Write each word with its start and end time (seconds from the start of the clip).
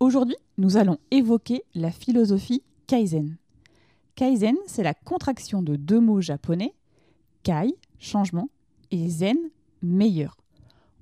Aujourd'hui, 0.00 0.36
nous 0.58 0.76
allons 0.76 0.98
évoquer 1.10 1.64
la 1.74 1.90
philosophie 1.90 2.62
Kaizen. 2.86 3.36
Kaizen, 4.14 4.54
c'est 4.68 4.84
la 4.84 4.94
contraction 4.94 5.60
de 5.60 5.74
deux 5.74 5.98
mots 5.98 6.20
japonais, 6.20 6.72
Kai, 7.42 7.74
changement, 7.98 8.48
et 8.92 9.08
Zen, 9.08 9.36
meilleur. 9.82 10.36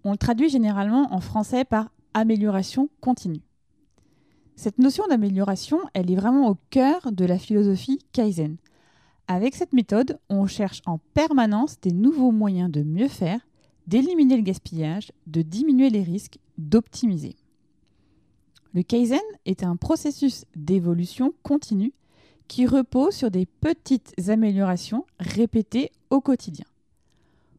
On 0.03 0.13
le 0.13 0.17
traduit 0.17 0.49
généralement 0.49 1.13
en 1.13 1.21
français 1.21 1.67
par 1.67 1.91
amélioration 2.15 2.89
continue. 3.03 3.43
Cette 4.55 4.79
notion 4.79 5.07
d'amélioration, 5.09 5.79
elle 5.93 6.11
est 6.11 6.17
vraiment 6.17 6.49
au 6.49 6.57
cœur 6.71 7.13
de 7.13 7.27
la 7.27 7.39
philosophie 7.39 7.99
Kaizen. 8.13 8.57
Avec 9.29 9.57
cette 9.57 9.75
méthode, 9.75 10.19
on 10.31 10.47
cherche 10.47 10.81
en 10.87 11.01
permanence 11.13 11.79
des 11.83 11.93
nouveaux 11.93 12.33
moyens 12.33 12.71
de 12.71 12.83
mieux 12.83 13.09
faire, 13.09 13.47
d'éliminer 13.87 14.37
le 14.37 14.43
gaspillage, 14.43 15.13
de 15.27 15.43
diminuer 15.43 15.91
les 15.91 16.03
risques, 16.03 16.39
d'optimiser. 16.57 17.37
Le 18.77 18.83
Kaizen 18.83 19.19
est 19.47 19.63
un 19.63 19.75
processus 19.77 20.45
d'évolution 20.55 21.33
continue 21.43 21.95
qui 22.47 22.67
repose 22.67 23.15
sur 23.15 23.31
des 23.31 23.47
petites 23.47 24.13
améliorations 24.29 25.07
répétées 25.19 25.91
au 26.11 26.21
quotidien. 26.21 26.67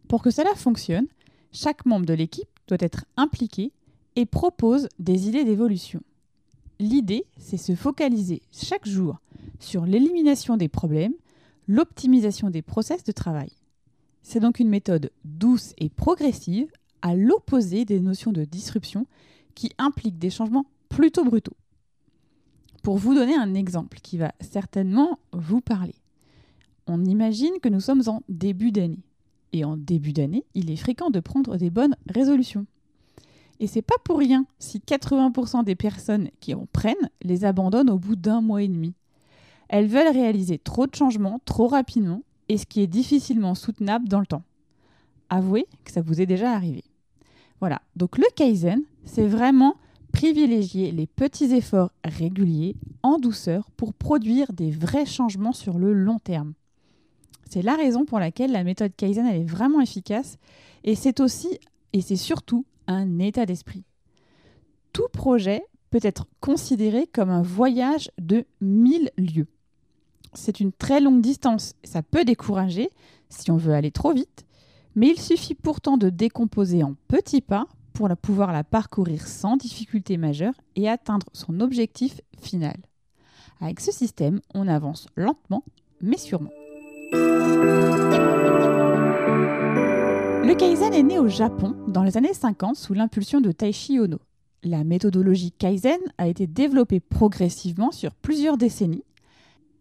Pour 0.07 0.21
que 0.21 0.29
cela 0.29 0.53
fonctionne, 0.53 1.07
chaque 1.51 1.87
membre 1.87 2.05
de 2.05 2.13
l'équipe 2.13 2.47
doit 2.67 2.77
être 2.81 3.05
impliqué 3.17 3.71
et 4.15 4.27
propose 4.27 4.89
des 4.99 5.27
idées 5.27 5.43
d'évolution. 5.43 6.01
L'idée, 6.77 7.25
c'est 7.39 7.57
se 7.57 7.73
focaliser 7.73 8.43
chaque 8.51 8.87
jour 8.87 9.17
sur 9.59 9.87
l'élimination 9.87 10.55
des 10.55 10.69
problèmes, 10.69 11.15
l'optimisation 11.67 12.51
des 12.51 12.61
process 12.61 13.03
de 13.03 13.11
travail. 13.11 13.49
C'est 14.21 14.39
donc 14.39 14.59
une 14.59 14.69
méthode 14.69 15.09
douce 15.25 15.73
et 15.79 15.89
progressive, 15.89 16.67
à 17.01 17.15
l'opposé 17.15 17.85
des 17.85 18.01
notions 18.01 18.31
de 18.31 18.45
disruption 18.45 19.07
qui 19.55 19.71
impliquent 19.79 20.19
des 20.19 20.29
changements 20.29 20.67
plutôt 20.89 21.23
brutaux. 21.23 21.55
Pour 22.83 22.97
vous 22.97 23.13
donner 23.13 23.35
un 23.35 23.53
exemple 23.53 23.99
qui 24.01 24.17
va 24.17 24.31
certainement 24.39 25.19
vous 25.33 25.61
parler. 25.61 25.95
On 26.87 27.03
imagine 27.03 27.59
que 27.61 27.69
nous 27.69 27.81
sommes 27.81 28.03
en 28.07 28.21
début 28.29 28.71
d'année. 28.71 29.03
Et 29.53 29.65
en 29.65 29.77
début 29.77 30.13
d'année, 30.13 30.45
il 30.53 30.71
est 30.71 30.77
fréquent 30.77 31.09
de 31.09 31.19
prendre 31.19 31.57
des 31.57 31.69
bonnes 31.69 31.95
résolutions. 32.09 32.65
Et 33.59 33.67
c'est 33.67 33.81
pas 33.81 33.95
pour 34.03 34.19
rien 34.19 34.45
si 34.59 34.79
80% 34.79 35.63
des 35.63 35.75
personnes 35.75 36.29
qui 36.39 36.53
en 36.53 36.67
prennent 36.71 36.95
les 37.21 37.43
abandonnent 37.43 37.89
au 37.89 37.97
bout 37.97 38.15
d'un 38.15 38.41
mois 38.41 38.61
et 38.61 38.67
demi. 38.67 38.93
Elles 39.69 39.87
veulent 39.87 40.13
réaliser 40.13 40.59
trop 40.59 40.87
de 40.87 40.95
changements 40.95 41.39
trop 41.45 41.67
rapidement 41.67 42.21
et 42.49 42.57
ce 42.57 42.65
qui 42.65 42.81
est 42.81 42.87
difficilement 42.87 43.55
soutenable 43.55 44.07
dans 44.07 44.19
le 44.19 44.27
temps. 44.27 44.43
Avouez 45.29 45.67
que 45.83 45.91
ça 45.91 46.01
vous 46.01 46.21
est 46.21 46.25
déjà 46.25 46.53
arrivé. 46.53 46.83
Voilà, 47.59 47.81
donc 47.95 48.17
le 48.17 48.25
Kaizen, 48.35 48.83
c'est 49.05 49.27
vraiment 49.27 49.75
privilégier 50.11 50.91
les 50.91 51.07
petits 51.07 51.53
efforts 51.53 51.91
réguliers 52.03 52.75
en 53.03 53.17
douceur 53.19 53.69
pour 53.71 53.93
produire 53.93 54.53
des 54.53 54.71
vrais 54.71 55.05
changements 55.05 55.53
sur 55.53 55.77
le 55.77 55.93
long 55.93 56.19
terme. 56.19 56.53
C'est 57.49 57.61
la 57.61 57.75
raison 57.75 58.05
pour 58.05 58.19
laquelle 58.19 58.51
la 58.51 58.63
méthode 58.63 58.95
Kaizen 58.95 59.25
est 59.25 59.43
vraiment 59.43 59.79
efficace 59.79 60.37
et 60.83 60.95
c'est 60.95 61.19
aussi 61.19 61.59
et 61.93 62.01
c'est 62.01 62.17
surtout 62.17 62.65
un 62.87 63.19
état 63.19 63.45
d'esprit. 63.45 63.83
Tout 64.93 65.07
projet 65.13 65.63
peut 65.89 65.99
être 66.01 66.25
considéré 66.41 67.07
comme 67.07 67.29
un 67.29 67.41
voyage 67.41 68.11
de 68.19 68.45
1000 68.61 69.11
lieues. 69.17 69.47
C'est 70.33 70.59
une 70.59 70.73
très 70.73 70.99
longue 70.99 71.21
distance, 71.21 71.75
ça 71.83 72.03
peut 72.03 72.25
décourager 72.25 72.89
si 73.29 73.49
on 73.51 73.57
veut 73.57 73.73
aller 73.73 73.91
trop 73.91 74.13
vite, 74.13 74.45
mais 74.95 75.07
il 75.09 75.19
suffit 75.19 75.55
pourtant 75.55 75.97
de 75.97 76.09
décomposer 76.09 76.83
en 76.83 76.95
petits 77.07 77.41
pas 77.41 77.67
pour 77.97 78.15
pouvoir 78.15 78.53
la 78.53 78.63
parcourir 78.63 79.25
sans 79.25 79.57
difficulté 79.57 80.17
majeure 80.17 80.53
et 80.75 80.87
atteindre 80.87 81.25
son 81.33 81.59
objectif 81.61 82.21
final. 82.39 82.75
Avec 83.59 83.79
ce 83.79 83.91
système, 83.91 84.39
on 84.53 84.67
avance 84.67 85.07
lentement 85.15 85.63
mais 85.99 86.17
sûrement. 86.17 86.51
Le 90.43 90.53
Kaizen 90.53 90.93
est 90.93 91.01
né 91.01 91.17
au 91.17 91.27
Japon 91.27 91.75
dans 91.87 92.03
les 92.03 92.17
années 92.17 92.35
50 92.35 92.75
sous 92.75 92.93
l'impulsion 92.93 93.41
de 93.41 93.51
Taishi 93.51 93.99
Ono. 93.99 94.19
La 94.61 94.83
méthodologie 94.83 95.51
Kaizen 95.51 95.97
a 96.19 96.27
été 96.27 96.45
développée 96.45 96.99
progressivement 96.99 97.89
sur 97.89 98.13
plusieurs 98.13 98.57
décennies. 98.57 99.05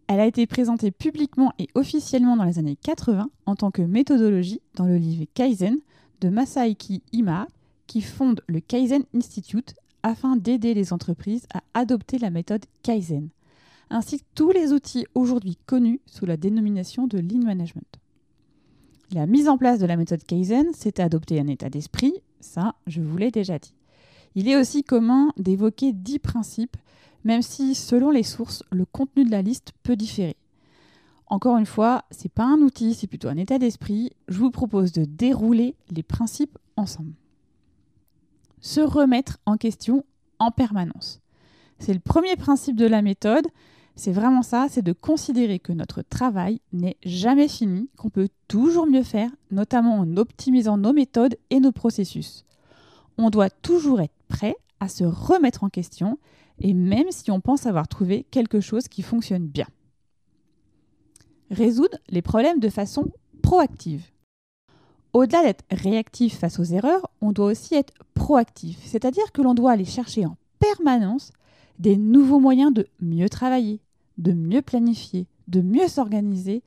Elle 0.07 0.21
a 0.21 0.25
été 0.25 0.47
présentée 0.47 0.89
publiquement 0.89 1.53
et 1.59 1.67
officiellement 1.75 2.35
dans 2.35 2.45
les 2.45 2.57
années 2.57 2.77
80 2.77 3.29
en 3.45 3.55
tant 3.55 3.69
que 3.69 3.83
méthodologie 3.83 4.61
dans 4.73 4.85
le 4.85 4.97
livre 4.97 5.25
Kaizen 5.35 5.77
de 6.21 6.29
Masaiki 6.29 7.03
Ima 7.11 7.47
qui 7.87 8.01
fonde 8.01 8.41
le 8.47 8.59
Kaizen 8.59 9.03
Institute 9.15 9.73
afin 10.03 10.35
d'aider 10.35 10.73
les 10.73 10.93
entreprises 10.93 11.47
à 11.53 11.63
adopter 11.73 12.19
la 12.19 12.29
méthode 12.29 12.65
Kaizen, 12.83 13.29
ainsi 13.89 14.19
que 14.19 14.25
tous 14.35 14.51
les 14.51 14.73
outils 14.73 15.05
aujourd'hui 15.15 15.57
connus 15.65 16.01
sous 16.05 16.25
la 16.25 16.37
dénomination 16.37 17.07
de 17.07 17.17
Lean 17.17 17.43
Management. 17.43 17.99
La 19.11 19.25
mise 19.25 19.47
en 19.47 19.57
place 19.57 19.79
de 19.79 19.85
la 19.85 19.95
méthode 19.95 20.23
Kaizen, 20.23 20.67
c'est 20.73 20.99
adopter 20.99 21.39
un 21.39 21.47
état 21.47 21.69
d'esprit, 21.69 22.13
ça 22.41 22.75
je 22.85 23.01
vous 23.01 23.17
l'ai 23.17 23.31
déjà 23.31 23.57
dit. 23.57 23.73
Il 24.35 24.47
est 24.47 24.57
aussi 24.57 24.83
commun 24.83 25.31
d'évoquer 25.37 25.93
dix 25.93 26.19
principes, 26.19 26.77
même 27.23 27.41
si 27.41 27.73
selon 27.73 28.11
les 28.11 28.23
sources, 28.23 28.63
le 28.71 28.85
contenu 28.85 29.23
de 29.23 29.31
la 29.31 29.41
liste 29.41 29.71
peut 29.83 29.95
différer. 29.95 30.35
Encore 31.25 31.57
une 31.57 31.65
fois, 31.65 32.05
ce 32.11 32.23
n'est 32.23 32.29
pas 32.29 32.45
un 32.45 32.61
outil, 32.61 32.93
c'est 32.93 33.07
plutôt 33.07 33.27
un 33.27 33.37
état 33.37 33.57
d'esprit. 33.57 34.11
Je 34.27 34.37
vous 34.37 34.51
propose 34.51 34.91
de 34.93 35.03
dérouler 35.03 35.75
les 35.89 36.03
principes 36.03 36.57
ensemble 36.77 37.13
se 38.61 38.81
remettre 38.81 39.37
en 39.45 39.57
question 39.57 40.05
en 40.39 40.51
permanence. 40.51 41.21
C'est 41.79 41.93
le 41.93 41.99
premier 41.99 42.35
principe 42.35 42.75
de 42.75 42.85
la 42.85 43.01
méthode. 43.01 43.47
C'est 43.95 44.11
vraiment 44.11 44.43
ça, 44.43 44.67
c'est 44.69 44.83
de 44.83 44.93
considérer 44.93 45.59
que 45.59 45.73
notre 45.73 46.01
travail 46.01 46.61
n'est 46.71 46.97
jamais 47.03 47.47
fini, 47.47 47.89
qu'on 47.97 48.09
peut 48.09 48.29
toujours 48.47 48.87
mieux 48.87 49.03
faire, 49.03 49.31
notamment 49.49 49.99
en 49.99 50.17
optimisant 50.17 50.77
nos 50.77 50.93
méthodes 50.93 51.35
et 51.49 51.59
nos 51.59 51.71
processus. 51.71 52.45
On 53.17 53.29
doit 53.29 53.49
toujours 53.49 54.01
être 54.01 54.13
prêt 54.27 54.55
à 54.79 54.87
se 54.87 55.03
remettre 55.03 55.63
en 55.63 55.69
question, 55.69 56.19
et 56.59 56.73
même 56.73 57.07
si 57.09 57.31
on 57.31 57.41
pense 57.41 57.65
avoir 57.65 57.87
trouvé 57.87 58.25
quelque 58.29 58.59
chose 58.59 58.87
qui 58.87 59.01
fonctionne 59.01 59.47
bien. 59.47 59.67
Résoudre 61.49 61.97
les 62.09 62.21
problèmes 62.21 62.59
de 62.59 62.69
façon 62.69 63.11
proactive. 63.41 64.05
Au-delà 65.17 65.41
d'être 65.41 65.65
réactif 65.71 66.37
face 66.37 66.59
aux 66.59 66.63
erreurs, 66.63 67.09
on 67.21 67.31
doit 67.31 67.47
aussi 67.47 67.73
être 67.73 67.91
proactif, 68.13 68.77
c'est-à-dire 68.85 69.31
que 69.31 69.41
l'on 69.41 69.55
doit 69.55 69.71
aller 69.71 69.83
chercher 69.83 70.27
en 70.27 70.37
permanence 70.59 71.31
des 71.79 71.97
nouveaux 71.97 72.39
moyens 72.39 72.71
de 72.71 72.85
mieux 72.99 73.27
travailler, 73.27 73.79
de 74.19 74.31
mieux 74.31 74.61
planifier, 74.61 75.25
de 75.47 75.61
mieux 75.61 75.87
s'organiser, 75.87 76.61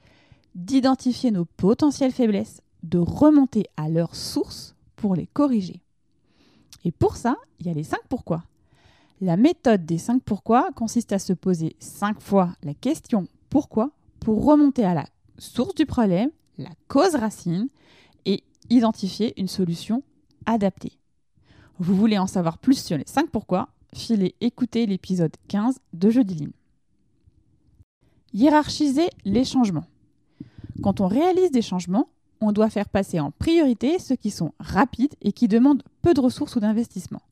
d'identifier 0.56 1.30
nos 1.30 1.44
potentielles 1.44 2.10
faiblesses, 2.10 2.60
de 2.82 2.98
remonter 2.98 3.66
à 3.76 3.88
leur 3.88 4.16
source 4.16 4.74
pour 4.96 5.14
les 5.14 5.28
corriger. 5.28 5.80
Et 6.84 6.90
pour 6.90 7.14
ça, 7.14 7.36
il 7.60 7.68
y 7.68 7.70
a 7.70 7.74
les 7.74 7.84
5 7.84 8.00
pourquoi. 8.08 8.42
La 9.20 9.36
méthode 9.36 9.86
des 9.86 9.98
5 9.98 10.24
pourquoi 10.24 10.70
consiste 10.74 11.12
à 11.12 11.20
se 11.20 11.34
poser 11.34 11.76
5 11.78 12.20
fois 12.20 12.56
la 12.64 12.74
question 12.74 13.28
pourquoi 13.48 13.92
pour 14.18 14.44
remonter 14.44 14.84
à 14.84 14.94
la 14.94 15.06
source 15.38 15.76
du 15.76 15.86
problème, 15.86 16.30
la 16.58 16.70
cause 16.88 17.14
racine, 17.14 17.68
identifier 18.70 19.38
une 19.38 19.48
solution 19.48 20.02
adaptée. 20.46 20.92
Vous 21.78 21.94
voulez 21.94 22.18
en 22.18 22.26
savoir 22.26 22.58
plus 22.58 22.82
sur 22.82 22.96
les 22.96 23.04
5 23.06 23.30
pourquoi 23.30 23.68
Filez 23.94 24.36
écouter 24.40 24.86
l'épisode 24.86 25.34
15 25.48 25.80
de 25.92 26.10
Jeudi 26.10 26.34
Ligne. 26.34 26.52
Hiérarchiser 28.32 29.08
les 29.24 29.44
changements. 29.44 29.86
Quand 30.82 31.00
on 31.00 31.08
réalise 31.08 31.50
des 31.50 31.62
changements, 31.62 32.08
on 32.40 32.52
doit 32.52 32.70
faire 32.70 32.88
passer 32.88 33.18
en 33.18 33.32
priorité 33.32 33.98
ceux 33.98 34.16
qui 34.16 34.30
sont 34.30 34.54
rapides 34.60 35.14
et 35.20 35.32
qui 35.32 35.48
demandent 35.48 35.82
peu 36.02 36.14
de 36.14 36.20
ressources 36.20 36.56
ou 36.56 36.60
d'investissement. 36.60 37.22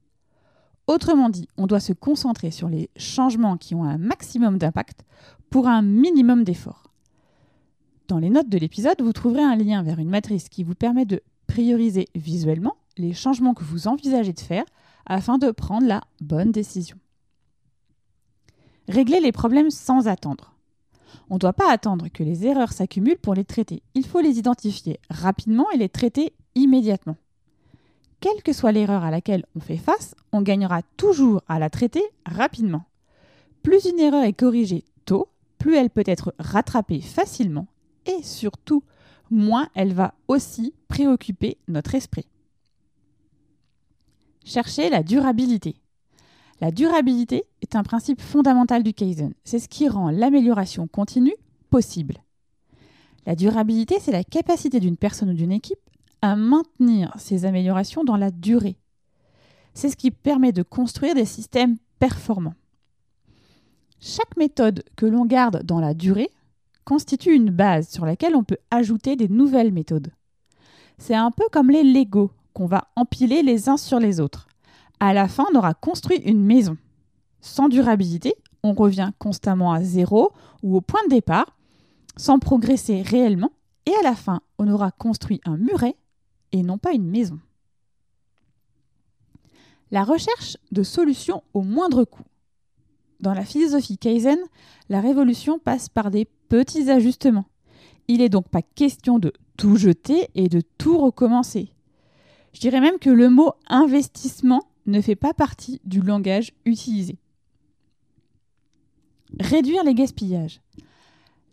Autrement 0.87 1.29
dit, 1.29 1.49
on 1.57 1.67
doit 1.67 1.81
se 1.81 1.93
concentrer 1.93 2.51
sur 2.51 2.69
les 2.69 2.91
changements 2.97 3.57
qui 3.57 3.75
ont 3.75 3.85
un 3.85 3.99
maximum 3.99 4.59
d'impact 4.59 5.05
pour 5.51 5.69
un 5.69 5.83
minimum 5.83 6.45
d'efforts. 6.45 6.88
Dans 8.09 8.19
les 8.19 8.31
notes 8.31 8.49
de 8.49 8.57
l'épisode, 8.57 9.03
vous 9.03 9.13
trouverez 9.13 9.43
un 9.43 9.55
lien 9.55 9.83
vers 9.83 9.99
une 9.99 10.09
matrice 10.09 10.49
qui 10.49 10.65
vous 10.65 10.75
permet 10.75 11.05
de 11.05 11.23
prioriser 11.47 12.09
visuellement 12.15 12.77
les 12.97 13.13
changements 13.13 13.53
que 13.53 13.65
vous 13.65 13.87
envisagez 13.87 14.33
de 14.33 14.41
faire 14.41 14.65
afin 15.05 15.37
de 15.37 15.51
prendre 15.51 15.87
la 15.87 16.03
bonne 16.23 16.51
décision. 16.51 16.97
Régler 18.89 19.21
les 19.21 19.31
problèmes 19.31 19.71
sans 19.71 20.09
attendre. 20.09 20.55
On 21.29 21.35
ne 21.35 21.39
doit 21.39 21.53
pas 21.53 21.71
attendre 21.71 22.09
que 22.09 22.23
les 22.23 22.47
erreurs 22.47 22.73
s'accumulent 22.73 23.19
pour 23.19 23.35
les 23.35 23.45
traiter. 23.45 23.83
Il 23.93 24.07
faut 24.07 24.21
les 24.21 24.39
identifier 24.39 25.01
rapidement 25.11 25.71
et 25.73 25.77
les 25.77 25.91
traiter 25.91 26.33
immédiatement. 26.55 27.17
Quelle 28.21 28.43
que 28.43 28.55
soit 28.55 28.73
l'erreur 28.73 29.05
à 29.05 29.11
laquelle 29.11 29.45
on 29.55 29.61
fait 29.61 29.77
face, 29.77 30.15
on 30.33 30.41
gagnera 30.41 30.81
toujours 30.97 31.43
à 31.47 31.59
la 31.59 31.69
traiter 31.69 32.03
rapidement. 32.25 32.85
Plus 33.63 33.85
une 33.85 34.01
erreur 34.01 34.25
est 34.25 34.33
corrigée 34.33 34.85
tôt, 35.05 35.29
plus 35.59 35.77
elle 35.77 35.91
peut 35.91 36.05
être 36.07 36.35
rattrapée 36.39 37.03
facilement 37.03 37.67
et 38.09 38.23
surtout, 38.23 38.83
moins 39.31 39.69
elle 39.75 39.93
va 39.93 40.15
aussi 40.27 40.75
préoccuper 40.89 41.59
notre 41.69 41.95
esprit. 41.95 42.27
Chercher 44.45 44.91
la 44.91 45.03
durabilité. 45.03 45.77
La 46.61 46.73
durabilité 46.73 47.45
est 47.63 47.77
un 47.77 47.83
principe 47.83 48.21
fondamental 48.21 48.83
du 48.83 48.93
Kaizen. 48.93 49.35
C'est 49.45 49.61
ce 49.61 49.69
qui 49.69 49.89
rend 49.89 50.11
l'amélioration 50.11 50.89
continue 50.89 51.37
possible. 51.71 52.17
La 53.27 53.37
durabilité, 53.37 53.99
c'est 54.01 54.11
la 54.11 54.25
capacité 54.25 54.81
d'une 54.81 54.97
personne 54.97 55.31
ou 55.31 55.35
d'une 55.35 55.53
équipe 55.53 55.79
à 56.23 56.35
maintenir 56.35 57.15
ses 57.19 57.45
améliorations 57.45 58.03
dans 58.03 58.17
la 58.17 58.31
durée. 58.31 58.77
C'est 59.75 59.91
ce 59.91 59.97
qui 59.97 60.11
permet 60.11 60.51
de 60.51 60.63
construire 60.63 61.15
des 61.15 61.27
systèmes 61.27 61.77
performants. 61.99 62.55
Chaque 64.01 64.37
méthode 64.37 64.83
que 64.97 65.07
l'on 65.07 65.27
garde 65.27 65.63
dans 65.65 65.81
la 65.81 65.95
durée 65.95 66.31
constitue 66.89 67.35
une 67.35 67.51
base 67.51 67.91
sur 67.91 68.07
laquelle 68.07 68.35
on 68.35 68.45
peut 68.45 68.57
ajouter 68.71 69.15
des 69.15 69.29
nouvelles 69.29 69.73
méthodes. 69.73 70.11
C'est 70.97 71.15
un 71.15 71.31
peu 71.31 71.45
comme 71.53 71.71
les 71.71 71.83
Lego 71.83 72.31
qu'on 72.55 72.65
va 72.65 72.89
empiler 72.97 73.43
les 73.43 73.69
uns 73.69 73.77
sur 73.77 74.01
les 74.01 74.21
autres. 74.21 74.49
À 74.99 75.13
la 75.13 75.29
fin, 75.29 75.45
on 75.53 75.59
aura 75.59 75.75
construit 75.75 76.17
une 76.25 76.43
maison. 76.43 76.79
Sans 77.43 77.69
durabilité, 77.69 78.37
on 78.63 78.73
revient 78.73 79.11
constamment 79.19 79.75
à 79.75 79.83
zéro 79.83 80.33
ou 80.63 80.79
au 80.79 80.81
point 80.81 81.05
de 81.05 81.11
départ, 81.11 81.59
sans 82.17 82.39
progresser 82.39 83.03
réellement, 83.03 83.53
et 83.85 83.93
à 84.01 84.03
la 84.03 84.15
fin, 84.15 84.41
on 84.59 84.67
aura 84.67 84.91
construit 84.91 85.43
un 85.45 85.59
muret 85.59 85.95
et 86.53 86.63
non 86.63 86.79
pas 86.79 86.95
une 86.95 87.07
maison. 87.07 87.39
La 89.91 90.05
recherche 90.05 90.57
de 90.73 90.83
solutions 90.83 91.43
au 91.53 91.61
moindre 91.61 92.05
coût. 92.05 92.25
Dans 93.21 93.35
la 93.35 93.45
philosophie 93.45 93.99
Kaizen, 93.99 94.39
la 94.89 95.03
révolution 95.03 95.59
passe 95.59 95.91
par 95.91 96.11
des 96.11 96.27
petits 96.49 96.91
ajustements. 96.91 97.47
Il 98.09 98.19
n'est 98.19 98.29
donc 98.29 98.49
pas 98.49 98.63
question 98.63 99.19
de 99.19 99.33
tout 99.57 99.77
jeter 99.77 100.29
et 100.35 100.49
de 100.49 100.63
tout 100.79 100.99
recommencer. 100.99 101.73
Je 102.53 102.61
dirais 102.61 102.81
même 102.81 102.99
que 102.99 103.11
le 103.11 103.29
mot 103.29 103.53
investissement 103.69 104.63
ne 104.87 105.01
fait 105.01 105.17
pas 105.17 105.35
partie 105.35 105.81
du 105.85 106.01
langage 106.01 106.53
utilisé. 106.65 107.19
Réduire 109.39 109.85
les 109.85 109.95
gaspillages. 109.95 110.61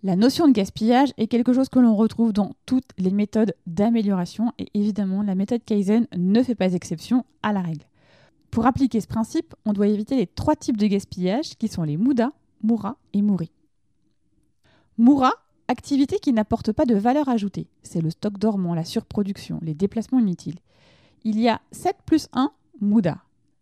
La 0.01 0.15
notion 0.15 0.47
de 0.47 0.53
gaspillage 0.53 1.13
est 1.17 1.27
quelque 1.27 1.51
chose 1.51 1.67
que 1.67 1.79
l'on 1.79 1.95
retrouve 1.95 2.31
dans 2.31 2.53
toutes 2.65 2.91
les 2.97 3.11
méthodes 3.11 3.55
d'amélioration 3.65 4.53
et 4.59 4.67
évidemment 4.73 5.23
la 5.23 5.35
méthode 5.35 5.65
Kaizen 5.65 6.07
ne 6.15 6.43
fait 6.43 6.55
pas 6.55 6.73
exception 6.73 7.25
à 7.41 7.51
la 7.51 7.61
règle. 7.61 7.85
Pour 8.51 8.67
appliquer 8.67 9.01
ce 9.01 9.07
principe, 9.07 9.55
on 9.65 9.73
doit 9.73 9.87
éviter 9.87 10.15
les 10.15 10.27
trois 10.27 10.55
types 10.55 10.77
de 10.77 10.87
gaspillage 10.87 11.57
qui 11.57 11.67
sont 11.67 11.83
les 11.83 11.97
Muda, 11.97 12.31
Mura 12.63 12.97
et 13.13 13.21
Muri. 13.21 13.51
Mura, 14.97 15.31
activité 15.67 16.19
qui 16.19 16.31
n'apporte 16.31 16.71
pas 16.71 16.85
de 16.85 16.95
valeur 16.95 17.27
ajoutée. 17.27 17.67
C'est 17.83 18.01
le 18.01 18.09
stock 18.09 18.37
dormant, 18.37 18.73
la 18.73 18.85
surproduction, 18.85 19.59
les 19.61 19.73
déplacements 19.73 20.19
inutiles. 20.19 20.59
Il 21.23 21.39
y 21.39 21.49
a 21.49 21.61
7 21.71 21.97
plus 22.05 22.27
1 22.33 22.51
Muda. 22.81 23.17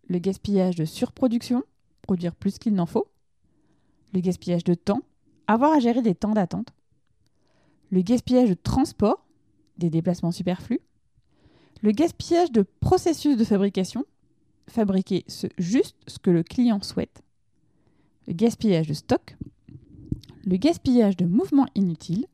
Le 0.07 0.19
gaspillage 0.19 0.75
de 0.75 0.85
surproduction, 0.85 1.63
produire 2.01 2.35
plus 2.35 2.59
qu'il 2.59 2.75
n'en 2.75 2.85
faut. 2.85 3.07
Le 4.13 4.19
gaspillage 4.19 4.63
de 4.63 4.73
temps, 4.73 5.01
avoir 5.47 5.73
à 5.73 5.79
gérer 5.79 6.01
des 6.01 6.13
temps 6.13 6.33
d'attente, 6.33 6.73
le 7.89 8.01
gaspillage 8.01 8.49
de 8.49 8.53
transport, 8.55 9.25
des 9.77 9.89
déplacements 9.89 10.31
superflus, 10.31 10.81
le 11.81 11.91
gaspillage 11.91 12.51
de 12.51 12.65
processus 12.79 13.37
de 13.37 13.43
fabrication, 13.43 14.05
fabriquer 14.67 15.25
juste 15.57 15.95
ce 16.07 16.19
que 16.19 16.31
le 16.31 16.43
client 16.43 16.81
souhaite, 16.81 17.23
le 18.27 18.33
gaspillage 18.33 18.87
de 18.87 18.93
stock, 18.93 19.35
le 20.45 20.57
gaspillage 20.57 21.17
de 21.17 21.25
mouvements 21.25 21.67
inutiles, 21.75 22.27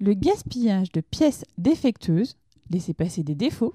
le 0.00 0.14
gaspillage 0.14 0.90
de 0.92 1.00
pièces 1.00 1.44
défectueuses, 1.58 2.36
laisser 2.70 2.94
passer 2.94 3.22
des 3.22 3.34
défauts, 3.34 3.74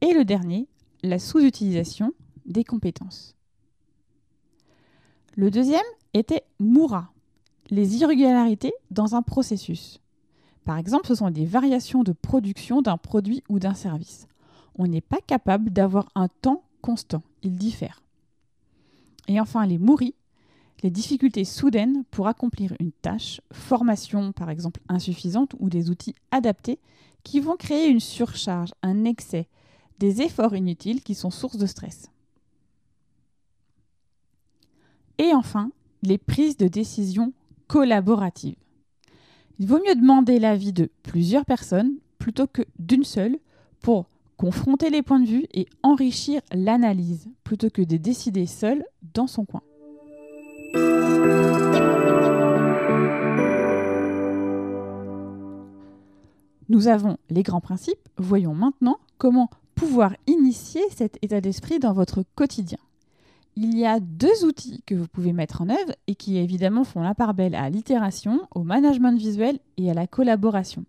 et 0.00 0.12
le 0.12 0.24
dernier, 0.24 0.68
la 1.02 1.18
sous-utilisation 1.18 2.12
des 2.46 2.64
compétences. 2.64 3.34
Le 5.36 5.50
deuxième 5.50 5.82
était 6.12 6.44
Moura, 6.60 7.12
les 7.70 7.96
irrégularités 7.96 8.72
dans 8.90 9.14
un 9.14 9.22
processus. 9.22 10.00
Par 10.64 10.78
exemple, 10.78 11.06
ce 11.08 11.14
sont 11.14 11.30
des 11.30 11.44
variations 11.44 12.02
de 12.02 12.12
production 12.12 12.82
d'un 12.82 12.96
produit 12.96 13.42
ou 13.48 13.58
d'un 13.58 13.74
service. 13.74 14.28
On 14.76 14.86
n'est 14.86 15.00
pas 15.00 15.20
capable 15.26 15.70
d'avoir 15.70 16.08
un 16.14 16.28
temps 16.28 16.62
constant, 16.82 17.22
il 17.42 17.56
diffère. 17.56 18.02
Et 19.28 19.40
enfin, 19.40 19.66
les 19.66 19.78
mouris, 19.78 20.14
les 20.84 20.90
difficultés 20.90 21.46
soudaines 21.46 22.04
pour 22.10 22.28
accomplir 22.28 22.74
une 22.78 22.92
tâche, 22.92 23.40
formation 23.50 24.32
par 24.32 24.50
exemple 24.50 24.80
insuffisante 24.90 25.54
ou 25.58 25.70
des 25.70 25.88
outils 25.88 26.14
adaptés 26.30 26.78
qui 27.22 27.40
vont 27.40 27.56
créer 27.56 27.88
une 27.88 28.00
surcharge, 28.00 28.74
un 28.82 29.04
excès, 29.06 29.48
des 29.98 30.20
efforts 30.20 30.54
inutiles 30.54 31.02
qui 31.02 31.14
sont 31.14 31.30
source 31.30 31.56
de 31.56 31.64
stress. 31.64 32.10
Et 35.16 35.32
enfin, 35.32 35.70
les 36.02 36.18
prises 36.18 36.58
de 36.58 36.68
décision 36.68 37.32
collaborative. 37.66 38.56
Il 39.58 39.66
vaut 39.66 39.80
mieux 39.86 39.94
demander 39.94 40.38
l'avis 40.38 40.74
de 40.74 40.90
plusieurs 41.02 41.46
personnes 41.46 41.94
plutôt 42.18 42.46
que 42.46 42.62
d'une 42.78 43.04
seule 43.04 43.38
pour 43.80 44.10
confronter 44.36 44.90
les 44.90 45.00
points 45.00 45.20
de 45.20 45.28
vue 45.28 45.46
et 45.54 45.66
enrichir 45.82 46.42
l'analyse 46.52 47.30
plutôt 47.42 47.70
que 47.70 47.80
de 47.80 47.96
décider 47.96 48.44
seul 48.44 48.84
dans 49.14 49.26
son 49.26 49.46
coin. 49.46 49.62
Nous 56.68 56.88
avons 56.88 57.18
les 57.30 57.42
grands 57.42 57.60
principes, 57.60 58.08
voyons 58.16 58.54
maintenant 58.54 58.98
comment 59.18 59.50
pouvoir 59.74 60.14
initier 60.26 60.82
cet 60.90 61.18
état 61.22 61.40
d'esprit 61.40 61.78
dans 61.78 61.92
votre 61.92 62.24
quotidien 62.34 62.78
il 63.56 63.78
y 63.78 63.86
a 63.86 64.00
deux 64.00 64.44
outils 64.44 64.82
que 64.86 64.94
vous 64.94 65.06
pouvez 65.06 65.32
mettre 65.32 65.62
en 65.62 65.68
œuvre 65.68 65.94
et 66.06 66.14
qui 66.14 66.38
évidemment 66.38 66.84
font 66.84 67.02
la 67.02 67.14
part 67.14 67.34
belle 67.34 67.54
à 67.54 67.70
l'itération, 67.70 68.40
au 68.54 68.64
management 68.64 69.16
visuel 69.16 69.58
et 69.76 69.90
à 69.90 69.94
la 69.94 70.06
collaboration. 70.06 70.84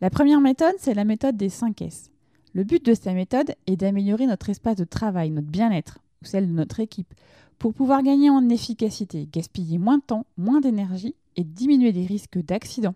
La 0.00 0.10
première 0.10 0.40
méthode, 0.40 0.74
c'est 0.78 0.94
la 0.94 1.04
méthode 1.04 1.36
des 1.36 1.48
5 1.48 1.80
S. 1.82 2.10
Le 2.52 2.64
but 2.64 2.84
de 2.84 2.94
cette 2.94 3.14
méthode 3.14 3.54
est 3.66 3.76
d'améliorer 3.76 4.26
notre 4.26 4.50
espace 4.50 4.76
de 4.76 4.84
travail, 4.84 5.30
notre 5.30 5.48
bien-être, 5.48 5.98
ou 6.22 6.26
celle 6.26 6.46
de 6.48 6.52
notre 6.52 6.80
équipe, 6.80 7.14
pour 7.58 7.74
pouvoir 7.74 8.02
gagner 8.02 8.30
en 8.30 8.48
efficacité, 8.48 9.28
gaspiller 9.30 9.78
moins 9.78 9.98
de 9.98 10.02
temps, 10.02 10.26
moins 10.36 10.60
d'énergie 10.60 11.14
et 11.36 11.44
diminuer 11.44 11.92
les 11.92 12.06
risques 12.06 12.38
d'accidents 12.38 12.94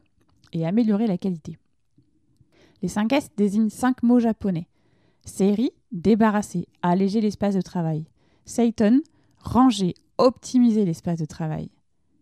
et 0.52 0.66
améliorer 0.66 1.06
la 1.06 1.18
qualité. 1.18 1.58
Les 2.82 2.88
5 2.88 3.12
S 3.12 3.30
désignent 3.36 3.70
5 3.70 4.02
mots 4.02 4.20
japonais. 4.20 4.68
Série, 5.24 5.72
débarrasser, 5.92 6.66
alléger 6.82 7.20
l'espace 7.20 7.54
de 7.54 7.62
travail. 7.62 8.04
Seiton, 8.44 9.00
ranger, 9.38 9.94
optimiser 10.18 10.84
l'espace 10.84 11.18
de 11.18 11.24
travail. 11.24 11.70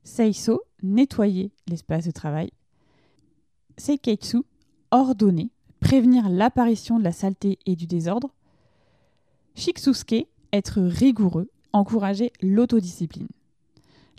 Seiso, 0.04 0.62
nettoyer 0.82 1.52
l'espace 1.68 2.06
de 2.06 2.10
travail. 2.10 2.50
Seiketsu, 3.76 4.42
ordonner, 4.90 5.50
prévenir 5.80 6.28
l'apparition 6.28 6.98
de 6.98 7.04
la 7.04 7.12
saleté 7.12 7.58
et 7.66 7.76
du 7.76 7.86
désordre. 7.86 8.30
Shiksusuke, 9.54 10.26
être 10.52 10.80
rigoureux, 10.80 11.50
encourager 11.72 12.32
l'autodiscipline. 12.42 13.28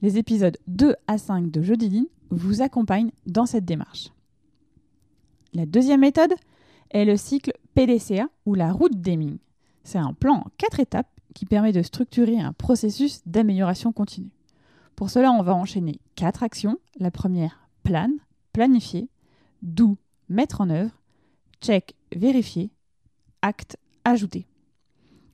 Les 0.02 0.18
épisodes 0.18 0.58
2 0.68 0.96
à 1.08 1.18
5 1.18 1.52
de 1.52 1.62
Jeudi 1.62 2.10
vous 2.30 2.62
accompagnent 2.62 3.12
dans 3.25 3.46
cette 3.46 3.66
démarche. 3.66 4.10
La 5.54 5.66
deuxième 5.66 6.02
méthode 6.02 6.34
est 6.90 7.06
le 7.06 7.16
cycle 7.16 7.54
PDCA 7.75 8.28
ou 8.46 8.56
la 8.56 8.72
route 8.72 9.00
Deming. 9.00 9.38
C'est 9.84 10.00
un 10.00 10.13
plan 10.13 10.36
en 10.36 10.46
quatre 10.58 10.80
étapes 10.80 11.10
qui 11.34 11.46
permet 11.46 11.72
de 11.72 11.82
structurer 11.82 12.40
un 12.40 12.54
processus 12.54 13.22
d'amélioration 13.25 13.92
continue. 13.92 14.32
Pour 14.96 15.10
cela, 15.10 15.32
on 15.32 15.42
va 15.42 15.56
enchaîner 15.56 16.00
quatre 16.16 16.44
actions. 16.44 16.78
La 17.00 17.12
première, 17.12 17.68
plan, 17.84 18.10
planifier, 18.52 19.10
do, 19.62 19.98
mettre 20.30 20.62
en 20.62 20.70
œuvre, 20.70 20.92
check, 21.62 21.96
vérifier, 22.16 22.72
acte, 23.42 23.78
ajouter. 24.06 24.46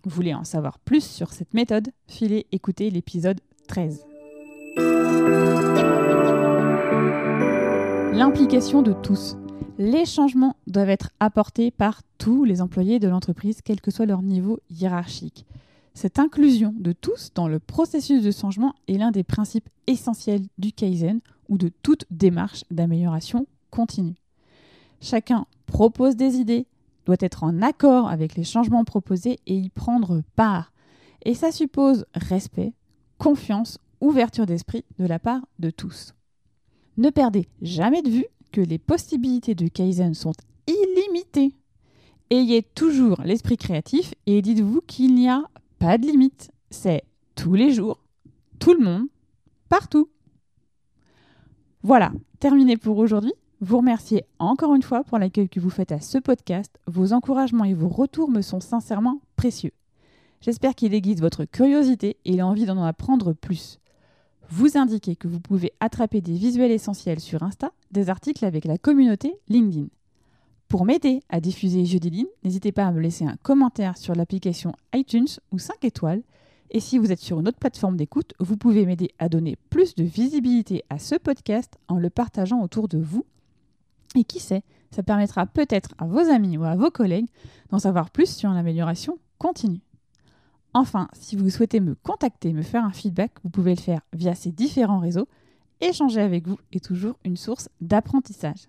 Vous 0.04 0.10
voulez 0.10 0.34
en 0.34 0.46
savoir 0.46 0.80
plus 0.80 1.04
sur 1.04 1.34
cette 1.34 1.54
méthode 1.54 1.90
Filez 2.08 2.48
écouter 2.52 2.90
l'épisode 2.90 3.42
13. 3.68 4.06
L'implication 8.14 8.82
de 8.82 8.94
tous. 8.94 9.36
Les 9.78 10.06
changements 10.06 10.56
doivent 10.68 10.90
être 10.90 11.12
apportés 11.20 11.72
par 11.72 12.02
tous 12.18 12.46
les 12.46 12.62
employés 12.62 13.00
de 13.00 13.08
l'entreprise, 13.10 13.62
quel 13.64 13.82
que 13.82 13.92
soit 13.92 14.06
leur 14.06 14.22
niveau 14.22 14.60
hiérarchique. 14.70 15.46
Cette 15.94 16.18
inclusion 16.18 16.74
de 16.78 16.94
tous 16.94 17.32
dans 17.36 17.50
le 17.50 17.60
processus 17.60 18.24
de 18.24 18.32
changement 18.32 18.76
est 18.88 18.98
l'un 18.98 19.12
des 19.12 19.24
principes 19.24 19.70
essentiels 19.88 20.46
du 20.58 20.72
Kaizen 20.72 21.20
ou 21.50 21.58
de 21.58 21.70
toute 21.84 22.06
démarche 22.10 22.64
d'amélioration 22.72 23.48
continue. 23.70 24.16
Chacun 25.02 25.46
propose 25.66 26.16
des 26.16 26.38
idées, 26.38 26.68
doit 27.10 27.18
être 27.22 27.44
en 27.44 27.64
accord 27.64 28.08
avec 28.08 28.36
les 28.36 28.44
changements 28.44 28.84
proposés 28.84 29.40
et 29.48 29.56
y 29.56 29.70
prendre 29.70 30.22
part. 30.36 30.72
Et 31.26 31.34
ça 31.34 31.52
suppose 31.52 32.06
respect, 32.14 32.74
confiance, 33.18 33.80
ouverture 34.00 34.46
d'esprit 34.46 34.86
de 35.00 35.08
la 35.08 35.18
part 35.18 35.42
de 35.58 35.72
tous. 35.72 36.14
Ne 36.98 37.10
perdez 37.10 37.50
jamais 37.64 38.04
de 38.04 38.12
vue 38.12 38.28
que 38.52 38.62
les 38.62 38.78
possibilités 38.78 39.56
de 39.56 39.68
Kaizen 39.68 40.14
sont 40.14 40.34
illimitées. 40.68 41.56
Ayez 42.30 42.62
toujours 42.62 43.20
l'esprit 43.24 43.58
créatif 43.58 44.14
et 44.28 44.44
dites-vous 44.44 44.82
qu'il 44.82 45.16
n'y 45.16 45.30
a 45.30 45.42
pas 45.80 45.98
de 45.98 46.06
limite. 46.06 46.52
C'est 46.70 47.04
tous 47.34 47.56
les 47.56 47.74
jours, 47.74 48.04
tout 48.60 48.76
le 48.76 48.86
monde, 48.86 49.08
partout. 49.68 50.10
Voilà, 51.82 52.12
terminé 52.40 52.78
pour 52.78 53.00
aujourd'hui. 53.00 53.34
Vous 53.62 53.80
remerciez 53.80 54.24
encore 54.40 54.74
une 54.74 54.82
fois 54.82 55.04
pour 55.04 55.18
l'accueil 55.18 55.50
que 55.50 55.60
vous 55.60 55.70
faites 55.70 55.92
à 55.92 56.00
ce 56.00 56.18
podcast. 56.18 56.80
Vos 56.88 57.12
encouragements 57.12 57.66
et 57.66 57.74
vos 57.74 57.90
retours 57.90 58.32
me 58.32 58.42
sont 58.42 58.62
sincèrement 58.62 59.20
précieux. 59.36 59.74
J'espère 60.40 60.76
qu'il 60.76 60.94
aiguise 60.94 61.20
votre 61.20 61.44
curiosité 61.44 62.16
et 62.24 62.38
l'envie 62.38 62.66
d'en 62.66 62.82
apprendre 62.82 63.34
plus. 63.34 63.80
Vous 64.50 64.78
indiquez 64.78 65.18
que 65.18 65.28
vous 65.28 65.42
pouvez 65.42 65.74
attraper 65.82 66.22
des 66.22 66.36
visuels 66.36 66.72
essentiels 66.72 67.20
sur 67.20 67.44
Insta, 67.44 67.74
des 67.92 68.10
articles 68.10 68.46
avec 68.46 68.64
la 68.64 68.78
communauté 68.78 69.36
LinkedIn. 69.50 69.88
Pour 70.70 70.86
m'aider 70.86 71.20
à 71.28 71.42
diffuser 71.42 71.84
Jeudi 71.84 72.28
n'hésitez 72.46 72.72
pas 72.72 72.86
à 72.86 72.92
me 72.94 73.02
laisser 73.02 73.26
un 73.26 73.36
commentaire 73.44 73.98
sur 73.98 74.16
l'application 74.16 74.72
iTunes 74.96 75.28
ou 75.52 75.60
5 75.60 75.84
étoiles. 75.84 76.24
Et 76.72 76.80
si 76.80 76.98
vous 76.98 77.12
êtes 77.12 77.20
sur 77.20 77.42
une 77.42 77.50
autre 77.50 77.60
plateforme 77.60 77.98
d'écoute, 77.98 78.34
vous 78.40 78.56
pouvez 78.56 78.86
m'aider 78.86 79.10
à 79.20 79.28
donner 79.28 79.58
plus 79.70 79.96
de 79.96 80.06
visibilité 80.06 80.86
à 80.90 80.98
ce 80.98 81.16
podcast 81.16 81.78
en 81.90 81.98
le 81.98 82.10
partageant 82.10 82.62
autour 82.62 82.88
de 82.88 83.00
vous. 83.00 83.26
Et 84.16 84.24
qui 84.24 84.40
sait, 84.40 84.64
ça 84.92 85.04
permettra 85.04 85.46
peut-être 85.46 85.94
à 85.98 86.06
vos 86.06 86.20
amis 86.20 86.58
ou 86.58 86.64
à 86.64 86.76
vos 86.76 86.92
collègues 86.92 87.30
d'en 87.70 87.80
savoir 87.80 88.10
plus 88.10 88.34
sur 88.34 88.50
l'amélioration 88.50 89.20
continue. 89.38 89.82
Enfin, 90.74 91.08
si 91.14 91.36
vous 91.36 91.50
souhaitez 91.50 91.80
me 91.80 91.96
contacter, 91.96 92.54
me 92.54 92.62
faire 92.62 92.84
un 92.84 92.92
feedback, 92.92 93.32
vous 93.44 93.50
pouvez 93.50 93.76
le 93.76 93.82
faire 93.82 94.02
via 94.14 94.36
ces 94.36 94.52
différents 94.52 95.00
réseaux. 95.00 95.28
Échanger 95.82 96.22
avec 96.22 96.48
vous 96.48 96.58
est 96.72 96.84
toujours 96.84 97.18
une 97.24 97.38
source 97.38 97.70
d'apprentissage. 97.82 98.68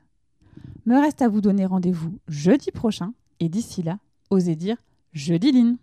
Me 0.86 0.96
reste 0.98 1.22
à 1.22 1.28
vous 1.28 1.40
donner 1.40 1.66
rendez-vous 1.66 2.18
jeudi 2.28 2.70
prochain 2.70 3.12
et 3.38 3.48
d'ici 3.48 3.82
là, 3.82 3.98
osez 4.30 4.56
dire 4.56 4.76
jeudi 5.12 5.52
line. 5.52 5.76